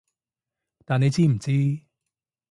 [0.83, 1.51] 但你知唔知